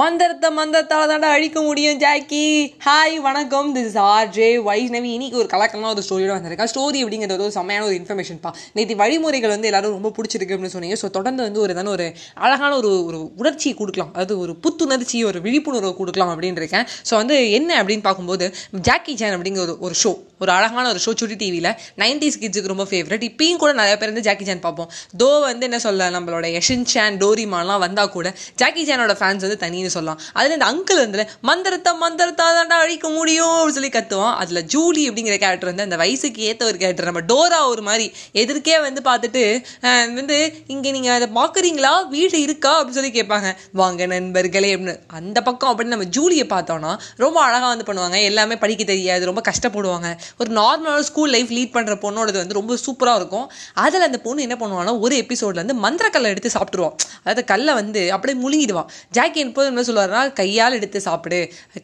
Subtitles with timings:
[0.00, 2.44] மந்திரத்தை மந்திரத்தால் தாண்டா அழிக்க முடியும் ஜாக்கி.
[2.84, 3.68] ஹாய் வணக்கம்.
[3.74, 7.96] திஸ் இஸ் ஆர்ஜே வைஷ்ணவி இன்னைக்கு ஒரு கலக்கமாக ஒரு ஸ்டோரியோட வந்திருக்கேன் ஸ்டோரி அப்படிங்கிறது ஒரு செம்மையான ஒரு
[7.98, 8.50] இன்ஃபர்மேஷன் பா.
[8.76, 10.96] நேற்று வழிமுறைகள் வந்து எல்லாரும் ரொம்ப பிடிச்சிருக்கு அப்படின்னு சொன்னீங்க.
[11.02, 12.06] ஸோ தொடர்ந்து வந்து ஒரு தானே ஒரு
[12.46, 14.10] அழகான ஒரு ஒரு உணர்ச்சியை கொடுக்கலாம்.
[14.14, 16.86] அதாவது ஒரு புத்துணர்ச்சி ஒரு விழிப்புணர்வு கொடுக்கலாம் அப்படின்னு இருக்கேன்.
[17.10, 18.48] ஸோ வந்து என்ன அப்படின்னு பார்க்கும்போது
[18.88, 20.12] ஜாக்கி சேன் அப்படிங்கிற ஒரு ஒரு ஷோ
[20.44, 21.70] ஒரு அழகான ஒரு ஷோ சுட்டி டிவியில்
[22.04, 24.90] நைன்டிஸ் கிட்ஸுக்கு ரொம்ப ஃபேவரட் இப்பயும் கூட நிறைய பேர் வந்து ஜாக்கி சேன் பார்ப்போம்.
[25.22, 29.82] தோ வந்து என்ன சொல்ல நம்மளோட யஷின் சேன் டோரிமான்லாம் வந்தால் கூட ஜாக்கி சேனோட ஃபேன்ஸ் வந்து தனி
[29.84, 30.20] அப்படின்னு சொல்லலாம்.
[30.32, 34.34] அதில் இந்த அங்கிள் வந்து மந்திரத்தை மந்திரத்தா தாண்டா அழிக்க முடியும் அப்படின்னு சொல்லி கத்துவான்.
[34.42, 38.06] அதில் ஜூலி அப்படிங்கிற கேரக்டர் வந்து அந்த வயசுக்கு ஏற்ற ஒரு கேரக்டர் நம்ம டோரா ஒரு மாதிரி
[38.42, 39.42] எதிர்க்கே வந்து பார்த்துட்டு
[40.20, 40.38] வந்து
[40.74, 42.72] இங்கே நீங்கள் அதை பார்க்குறீங்களா வீடு இருக்கா?
[42.80, 43.48] அப்படின்னு சொல்லி கேட்பாங்க.
[43.80, 44.96] வாங்க நண்பர்களே அப்படின்னு.
[45.20, 46.92] அந்த பக்கம் அப்படின்னு நம்ம ஜூலியை பார்த்தோன்னா
[47.24, 48.16] ரொம்ப அழகாக வந்து பண்ணுவாங்க.
[48.30, 50.08] எல்லாமே படிக்க தெரியாது ரொம்ப கஷ்டப்படுவாங்க.
[50.38, 53.46] ஒரு நார்மலான ஸ்கூல் லைஃப் லீட் பண்ணுற பொண்ணோடது வந்து ரொம்ப சூப்பராக இருக்கும்.
[53.86, 58.36] அதில் அந்த பொண்ணு என்ன பண்ணுவாங்கன்னா ஒரு எபிசோடில் வந்து மந்திரக்கல்லை எடுத்து சாப்பிட்ருவான் அதாவது கல்லை வந்து அப்படியே
[58.44, 61.38] முழுங்கிடுவான் ஜாக்கி போது என்ன சொல்லுவாருன்னா கையால் எடுத்து சாப்பிடு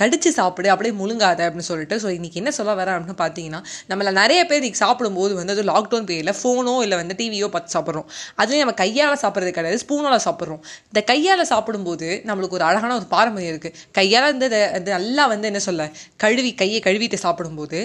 [0.00, 1.96] கடிச்சு சாப்பிடு அப்படியே முழுங்காத அப்படின்னு சொல்லிட்டு.
[2.02, 3.60] ஸோ இன்றைக்கி என்ன சொல்ல வரேன் அப்படின்னு பார்த்தீங்கன்னா
[3.90, 8.08] நம்மள நிறைய பேர் இன்னைக்கு சாப்பிடும்போது வந்து அது லாக்டவுன் பீரியடில் ஃபோனோ இல்லை வந்து டிவியோ பார்த்து சாப்பிட்றோம்.
[8.40, 10.62] அதுலேயும் நம்ம கையால் சாப்பிட்றது கிடையாது ஸ்பூனோட சாப்பிட்றோம்.
[10.90, 14.48] இந்த கையால் சாப்பிடும்போது நம்மளுக்கு ஒரு அழகான ஒரு பாரம்பரியம் இருக்குது கையால் வந்து
[14.96, 15.90] நல்லா வந்து என்ன சொல்ல
[16.24, 17.80] கழுவி கையை கழுவிட்டு சாப்பிடும்போது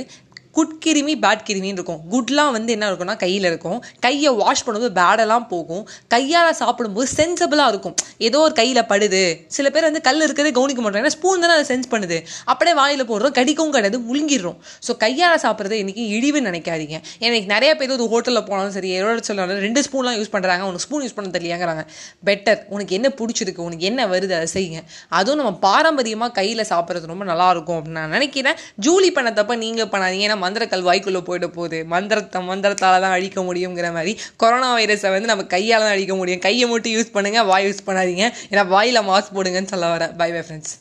[0.58, 2.00] குட் கிருமி பேட் கிருமின்னு இருக்கும்.
[2.14, 3.80] குட்லாம் வந்து என்ன இருக்கும்னா கையில் இருக்கும்.
[4.06, 5.84] கையை வாஷ் பண்ணும்போது பேடெல்லாம் போகும்.
[6.14, 7.96] கையால் சாப்பிடும்போது சென்சபிளாக இருக்கும்.
[8.28, 9.24] ஏதோ ஒரு கையில் படுது.
[9.58, 11.04] சில பேர் வந்து கல் இருக்கிறதே கவனிக்க மாட்டாங்க.
[11.04, 12.18] ஏன்னா ஸ்பூன் தானே அதை சென்ஸ் பண்ணுது.
[12.54, 14.58] அப்படியே வாயில் போடுறோம் கடிக்கவும் கிடையாது முழுங்கிடுறோம்.
[14.88, 16.98] ஸோ கையால் சாப்பிட்றது இன்றைக்கி இழிவுன்னு நினைக்காதீங்க.
[17.28, 21.06] எனக்கு நிறைய பேர் ஒரு ஹோட்டலில் போனாலும் சரி எவ்வளோ சொன்னாலும் ரெண்டு ஸ்பூன்லாம் யூஸ் பண்ணுறாங்க உனக்கு ஸ்பூன்
[21.06, 21.86] யூஸ் பண்ண தெரியலங்கிறாங்க
[22.30, 24.82] பெட்டர் உனக்கு என்ன பிடிச்சிருக்கு உனக்கு என்ன வருது அதை செய்யுங்க.
[25.20, 28.60] அதுவும் நம்ம பாரம்பரியமாக கையில் சாப்பிட்றது ரொம்ப நல்லாயிருக்கும் அப்படின்னு நான் நினைக்கிறேன்.
[28.88, 30.28] ஜூலி பண்ண தப்ப நீங்கள் பண்ணாதீங்க.
[30.30, 31.80] ஏன்னா மந்திர கல்வாய்க்குள்ளே போயிட போகுது.
[31.94, 36.46] மந்திரத்தை மந்திரத்தால் தான் அழிக்க முடியுங்கிற மாதிரி கொரோனா வைரஸை வந்து நம்ம கையால் தான் அழிக்க முடியும்.
[36.48, 38.28] கையை மட்டும் யூஸ் பண்ணுங்கள் வாய் யூஸ் பண்ணாதீங்க.
[38.54, 40.74] ஏன்னா வாயில் மாஸ்க் போடுங்கன்னு சொல்ல வரேன் பை பை ஃப்ரெண்ட்ஸ்